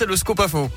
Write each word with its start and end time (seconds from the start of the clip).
c'est 0.00 0.06
le 0.06 0.16
scoop 0.16 0.40
faux. 0.48 0.70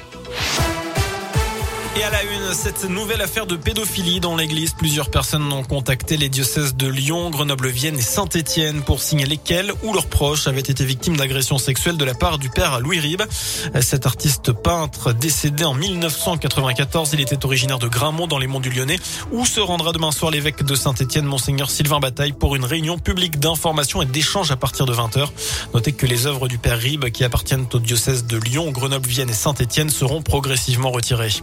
Et 1.95 2.03
à 2.03 2.09
la 2.09 2.23
une, 2.23 2.53
cette 2.55 2.85
nouvelle 2.85 3.21
affaire 3.21 3.46
de 3.46 3.55
pédophilie 3.55 4.20
dans 4.20 4.36
l'église. 4.36 4.73
Plusieurs 4.73 5.12
personnes 5.12 5.54
ont 5.54 5.63
contacté 5.63 6.17
les 6.17 6.27
diocèses 6.27 6.75
de 6.75 6.88
Lyon, 6.88 7.29
Grenoble, 7.29 7.68
Vienne 7.68 8.00
et 8.00 8.02
Saint-Étienne 8.02 8.81
pour 8.81 9.00
signaler 9.00 9.38
qu'elles 9.38 9.71
ou 9.84 9.93
leurs 9.93 10.07
proches 10.07 10.48
avaient 10.48 10.59
été 10.59 10.84
victimes 10.86 11.18
d'agressions 11.18 11.59
sexuelles 11.59 11.98
de 11.98 12.04
la 12.04 12.16
part 12.16 12.39
du 12.39 12.50
père 12.50 12.79
Louis 12.79 13.00
Rib. 13.00 13.21
Cet 13.82 14.07
artiste 14.07 14.54
peintre 14.54 15.14
décédé 15.14 15.66
en 15.66 15.75
1994, 15.75 17.11
il 17.14 17.21
était 17.21 17.45
originaire 17.45 17.77
de 17.77 17.88
Grammont 17.88 18.25
dans 18.25 18.39
les 18.39 18.48
monts 18.48 18.60
du 18.60 18.71
Lyonnais 18.71 18.98
où 19.32 19.46
se 19.46 19.60
rendra 19.60 19.91
demain 19.91 20.12
soir 20.12 20.32
l'évêque 20.32 20.64
de 20.64 20.73
Saint-Étienne, 20.73 21.25
monseigneur 21.25 21.70
Sylvain 21.70 22.00
Bataille 22.00 22.34
pour 22.34 22.55
une 22.55 22.66
réunion 22.66 22.98
publique 22.98 23.39
d'information 23.39 24.02
et 24.02 24.07
d'échange 24.07 24.50
à 24.50 24.55
partir 24.55 24.88
de 24.88 24.96
20h. 24.96 25.28
Notez 25.75 25.91
que 25.91 26.07
les 26.07 26.25
œuvres 26.25 26.48
du 26.48 26.57
père 26.57 26.80
Rib 26.80 27.05
qui 27.12 27.23
appartiennent 27.23 27.68
au 27.71 27.80
diocèse 27.80 28.25
de 28.25 28.38
Lyon, 28.38 28.71
Grenoble, 28.71 29.07
Vienne 29.07 29.30
et 29.30 29.34
Saint-Étienne 29.34 29.91
seront 29.91 30.23
progressivement 30.23 30.89
retirées. 30.89 31.34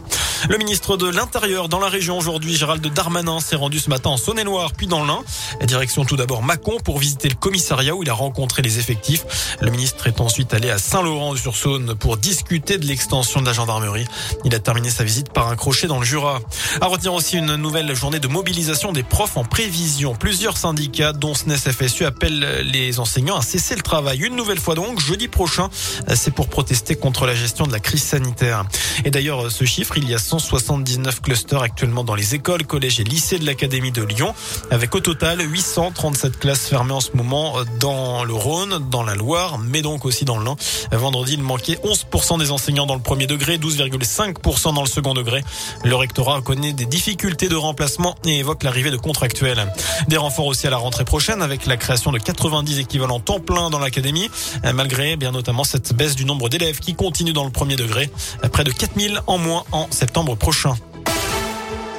Le 0.49 0.57
ministre 0.57 0.97
de 0.97 1.07
l'Intérieur 1.07 1.69
dans 1.69 1.79
la 1.79 1.87
région 1.87 2.17
aujourd'hui, 2.17 2.55
Gérald 2.55 2.85
Darmanin, 2.93 3.39
s'est 3.39 3.55
rendu 3.55 3.79
ce 3.79 3.89
matin 3.89 4.09
en 4.09 4.17
Saône-et-Loire, 4.17 4.71
puis 4.75 4.87
dans 4.87 5.05
l'Ain. 5.05 5.23
Direction 5.63 6.03
tout 6.03 6.15
d'abord 6.15 6.41
Mâcon 6.41 6.77
pour 6.83 6.97
visiter 6.97 7.29
le 7.29 7.35
commissariat 7.35 7.95
où 7.95 8.01
il 8.01 8.09
a 8.09 8.13
rencontré 8.13 8.63
les 8.63 8.79
effectifs. 8.79 9.57
Le 9.61 9.69
ministre 9.69 10.07
est 10.07 10.19
ensuite 10.19 10.53
allé 10.53 10.71
à 10.71 10.79
Saint-Laurent-sur-Saône 10.79 11.93
pour 11.95 12.17
discuter 12.17 12.79
de 12.79 12.85
l'extension 12.85 13.39
de 13.41 13.45
la 13.45 13.53
gendarmerie. 13.53 14.05
Il 14.43 14.55
a 14.55 14.59
terminé 14.59 14.89
sa 14.89 15.03
visite 15.03 15.31
par 15.31 15.47
un 15.47 15.55
crochet 15.55 15.87
dans 15.87 15.99
le 15.99 16.05
Jura. 16.05 16.39
À 16.81 16.87
retenir 16.87 17.13
aussi 17.13 17.37
une 17.37 17.55
nouvelle 17.55 17.95
journée 17.95 18.19
de 18.19 18.27
mobilisation 18.27 18.91
des 18.91 19.03
profs 19.03 19.37
en 19.37 19.43
prévision. 19.43 20.15
Plusieurs 20.15 20.57
syndicats, 20.57 21.13
dont 21.13 21.35
SNES 21.35 21.71
FSU, 21.71 22.05
appellent 22.05 22.61
les 22.63 22.99
enseignants 22.99 23.37
à 23.37 23.41
cesser 23.43 23.75
le 23.75 23.81
travail. 23.81 24.19
Une 24.19 24.35
nouvelle 24.35 24.59
fois 24.59 24.73
donc, 24.73 24.99
jeudi 24.99 25.27
prochain, 25.27 25.69
c'est 26.15 26.31
pour 26.31 26.47
protester 26.47 26.95
contre 26.95 27.27
la 27.27 27.35
gestion 27.35 27.67
de 27.67 27.71
la 27.71 27.79
crise 27.79 28.03
sanitaire. 28.03 28.65
Et 29.05 29.11
d'ailleurs, 29.11 29.51
ce 29.51 29.65
chiffre, 29.65 29.97
il 29.97 30.09
y 30.09 30.15
a 30.15 30.19
179 30.31 31.19
clusters 31.19 31.61
actuellement 31.61 32.05
dans 32.05 32.15
les 32.15 32.35
écoles, 32.35 32.65
collèges 32.65 33.01
et 33.01 33.03
lycées 33.03 33.37
de 33.37 33.45
l'Académie 33.45 33.91
de 33.91 34.01
Lyon, 34.01 34.33
avec 34.69 34.95
au 34.95 35.01
total 35.01 35.41
837 35.41 36.39
classes 36.39 36.67
fermées 36.69 36.93
en 36.93 37.01
ce 37.01 37.09
moment 37.15 37.55
dans 37.81 38.23
le 38.23 38.33
Rhône, 38.33 38.79
dans 38.89 39.03
la 39.03 39.15
Loire, 39.15 39.57
mais 39.57 39.81
donc 39.81 40.05
aussi 40.05 40.23
dans 40.23 40.37
le 40.37 40.45
Lin. 40.45 40.55
Vendredi, 40.93 41.33
il 41.33 41.43
manquait 41.43 41.77
11% 41.83 42.39
des 42.39 42.51
enseignants 42.51 42.85
dans 42.85 42.95
le 42.95 43.01
premier 43.01 43.27
degré, 43.27 43.57
12,5% 43.57 44.73
dans 44.73 44.81
le 44.81 44.87
second 44.87 45.13
degré. 45.13 45.43
Le 45.83 45.97
rectorat 45.97 46.41
connaît 46.41 46.71
des 46.71 46.85
difficultés 46.85 47.49
de 47.49 47.57
remplacement 47.57 48.15
et 48.23 48.39
évoque 48.39 48.63
l'arrivée 48.63 48.91
de 48.91 48.95
contractuels. 48.95 49.69
Des 50.07 50.15
renforts 50.15 50.45
aussi 50.45 50.65
à 50.65 50.69
la 50.69 50.77
rentrée 50.77 51.03
prochaine 51.03 51.41
avec 51.41 51.65
la 51.65 51.75
création 51.75 52.13
de 52.13 52.19
90 52.19 52.79
équivalents 52.79 53.19
temps 53.19 53.41
plein 53.41 53.69
dans 53.69 53.79
l'académie, 53.79 54.29
malgré 54.73 55.17
bien 55.17 55.31
notamment 55.31 55.65
cette 55.65 55.93
baisse 55.93 56.15
du 56.15 56.23
nombre 56.23 56.47
d'élèves 56.47 56.79
qui 56.79 56.95
continue 56.95 57.33
dans 57.33 57.43
le 57.43 57.51
premier 57.51 57.75
degré. 57.75 58.09
Près 58.53 58.63
de 58.63 58.71
4000 58.71 59.19
en 59.27 59.37
moins 59.37 59.65
en 59.73 59.91
septembre 59.91 60.20
prochain. 60.35 60.90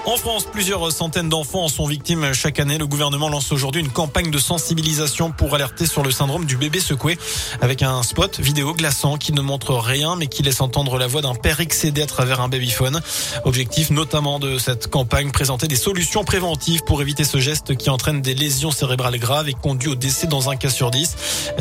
En 0.05 0.17
France, 0.17 0.47
plusieurs 0.51 0.91
centaines 0.91 1.29
d'enfants 1.29 1.63
en 1.63 1.69
sont 1.69 1.87
victimes 1.87 2.33
chaque 2.35 2.59
année. 2.59 2.77
Le 2.77 2.89
gouvernement 2.89 3.29
lance 3.29 3.53
aujourd'hui 3.53 3.81
une 3.81 3.89
campagne 3.89 4.33
de 4.33 4.39
sensibilisation 4.39 5.31
pour 5.31 5.55
alerter 5.55 5.87
sur 5.87 6.03
le 6.03 6.11
syndrome 6.11 6.45
du 6.45 6.57
bébé 6.57 6.81
secoué 6.81 7.17
avec 7.61 7.83
un 7.83 8.03
spot 8.03 8.41
vidéo 8.41 8.75
glaçant 8.75 9.17
qui 9.17 9.33
ne 9.33 9.41
montre 9.41 9.75
rien 9.75 10.17
mais 10.17 10.27
qui 10.27 10.43
laisse 10.43 10.61
entendre 10.61 10.99
la 10.99 11.07
voix 11.07 11.23
d'un 11.23 11.37
père 11.37 11.61
excédé 11.61 12.03
à 12.03 12.07
travers 12.07 12.41
un 12.41 12.49
babyphone. 12.49 13.01
Objectif 13.45 13.91
notamment 13.91 14.41
de 14.41 14.59
cette 14.59 14.89
campagne, 14.89 15.31
présenter 15.31 15.69
des 15.69 15.77
solutions 15.77 16.25
préventives 16.25 16.83
pour 16.85 17.01
éviter 17.01 17.23
ce 17.23 17.39
geste 17.39 17.77
qui 17.77 17.89
entraîne 17.89 18.23
des 18.23 18.35
lésions 18.35 18.73
cérébrales 18.73 19.21
graves 19.21 19.49
et 19.49 19.55
conduit 19.55 19.91
au 19.91 19.95
décès 19.95 20.27
dans 20.27 20.51
un 20.51 20.57
cas 20.57 20.71
sur 20.71 20.91
dix. 20.91 21.15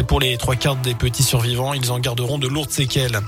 Pour 0.08 0.20
les 0.20 0.38
trois 0.38 0.55
quarts 0.55 0.78
des 0.78 0.95
petits 0.95 1.23
survivants, 1.23 1.73
ils 1.73 1.92
en 1.92 2.00
garderont 2.00 2.39
de 2.39 2.48
lourdes 2.48 2.72
séquelles. 2.72 3.20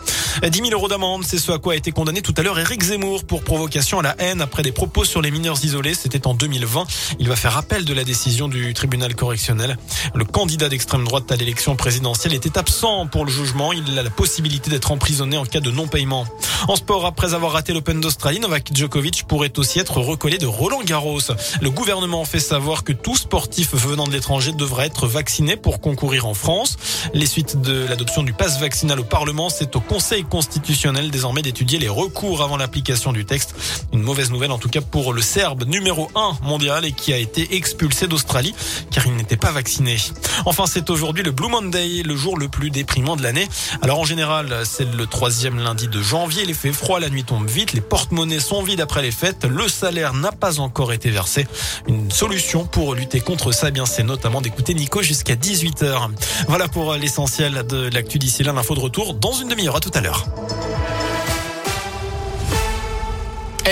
10 0.42 0.58
000 0.58 0.72
euros 0.72 0.88
d'amende, 0.88 1.24
c'est 1.24 1.38
ce 1.38 1.52
à 1.52 1.60
quoi 1.60 1.74
a 1.74 1.76
été 1.76 1.92
condamné 1.92 2.24
tout 2.24 2.34
à 2.36 2.42
l'heure 2.42 2.58
Éric 2.58 2.82
Zemmour 2.82 3.24
pour 3.26 3.44
provocation 3.44 4.00
à 4.00 4.02
la 4.02 4.16
haine 4.18 4.42
après 4.42 4.64
des 4.64 4.72
propos 4.72 5.03
sur 5.06 5.22
les 5.22 5.32
mineurs 5.32 5.64
isolés. 5.64 5.94
C'était 5.94 6.28
en 6.28 6.34
2020. 6.34 6.86
Il 7.20 7.28
va 7.28 7.36
faire 7.36 7.58
appel 7.58 7.86
de 7.86 7.94
la 7.94 8.04
décision 8.04 8.48
du 8.48 8.74
tribunal 8.74 9.16
correctionnel. 9.16 9.78
Le 10.16 10.26
candidat 10.26 10.70
d'extrême 10.70 11.04
droite 11.04 11.32
à 11.32 11.36
l'élection 11.36 11.76
présidentielle 11.76 12.34
était 12.34 12.58
absent 12.58 13.08
pour 13.08 13.26
le 13.26 13.32
jugement. 13.32 13.74
Il 13.74 13.98
a 13.98 14.04
la 14.04 14.10
possibilité 14.10 14.70
d'être 14.70 14.92
emprisonné 14.92 15.38
en 15.38 15.46
cas 15.46 15.60
de 15.60 15.72
non-paiement. 15.72 16.26
En 16.68 16.76
sport, 16.76 17.06
après 17.06 17.34
avoir 17.34 17.54
raté 17.54 17.74
l'Open 17.74 18.00
d'Australie, 18.00 18.40
Novak 18.40 18.70
Djokovic 18.74 19.26
pourrait 19.28 19.58
aussi 19.58 19.80
être 19.80 19.98
recollé 20.00 20.38
de 20.38 20.46
Roland 20.46 20.82
Garros. 20.84 21.20
Le 21.62 21.70
gouvernement 21.70 22.26
fait 22.26 22.40
savoir 22.40 22.84
que 22.84 22.94
tout 22.94 23.18
sportif 23.18 23.74
venant 23.74 24.06
de 24.06 24.12
l'étranger 24.12 24.52
devra 24.54 24.86
être 24.86 25.08
vacciné 25.08 25.56
pour 25.56 25.82
concourir 25.82 26.26
en 26.26 26.34
France. 26.34 26.78
Les 27.14 27.26
suites 27.26 27.60
de 27.62 27.86
l'adoption 27.88 28.24
du 28.24 28.34
pass 28.34 28.60
vaccinal 28.60 29.00
au 29.00 29.04
Parlement, 29.04 29.50
c'est 29.50 29.76
au 29.76 29.80
Conseil 29.82 30.24
constitutionnel 30.24 31.12
désormais 31.12 31.42
d'étudier 31.42 31.80
les 31.80 31.90
recours 31.90 32.42
avant 32.42 32.58
l'application 32.58 33.14
du 33.14 33.26
texte. 33.26 33.56
Une 33.92 34.02
mauvaise 34.02 34.32
nouvelle 34.32 34.52
en 34.52 34.58
tout 34.58 34.70
cas 34.70 34.82
pour 34.94 35.12
le 35.12 35.24
Serbe 35.24 35.64
numéro 35.64 36.12
1 36.14 36.38
mondial 36.44 36.86
et 36.86 36.92
qui 36.92 37.14
a 37.14 37.18
été 37.18 37.56
expulsé 37.56 38.06
d'Australie 38.06 38.54
car 38.92 39.08
il 39.08 39.16
n'était 39.16 39.38
pas 39.38 39.52
vacciné. 39.52 39.98
Enfin, 40.46 40.66
c'est 40.68 40.88
aujourd'hui 40.92 41.24
le 41.24 41.32
Blue 41.32 41.50
Monday, 41.50 42.04
le 42.04 42.16
jour 42.16 42.38
le 42.38 42.48
plus 42.48 42.70
déprimant 42.70 43.16
de 43.16 43.24
l'année. 43.24 43.50
Alors 43.82 44.00
en 44.00 44.04
général, 44.06 44.56
c'est 44.66 44.86
le 44.94 45.08
troisième 45.08 45.58
lundi 45.58 45.88
de 45.88 46.00
janvier. 46.00 46.44
Il 46.48 46.54
fait 46.54 46.72
froid, 46.72 47.00
la 47.00 47.10
nuit 47.10 47.24
tombe 47.24 47.50
vite, 47.50 47.74
les 47.74 47.82
porte-monnaies 47.82 48.40
sont 48.40 48.62
vides 48.62 48.82
après 48.82 49.02
les 49.02 49.10
fêtes, 49.10 49.46
le 49.46 49.68
salaire 49.68 50.14
n'a 50.14 50.32
pas 50.32 50.60
encore 50.60 50.94
été 50.94 51.10
versé. 51.10 51.48
Une 51.88 52.12
solution 52.12 52.66
pour 52.66 52.94
lutter 52.94 53.20
contre 53.20 53.52
ça, 53.52 53.70
eh 53.70 53.72
bien 53.72 53.88
c'est 53.88 54.04
notamment 54.04 54.42
d'écouter 54.42 54.76
Nico 54.76 55.02
jusqu'à 55.02 55.34
18h. 55.34 56.12
Voilà 56.48 56.68
pour 56.68 56.94
l'essentiel 56.94 57.66
de 57.66 57.90
l'actu 57.92 58.20
d'ici 58.20 58.44
là, 58.44 58.54
l'info 58.54 58.76
de 58.76 58.80
retour 58.80 59.16
dans 59.16 59.34
une 59.34 59.48
demi-heure. 59.48 59.78
À 59.78 59.80
tout 59.80 59.92
à 59.96 60.02
l'heure. 60.02 60.28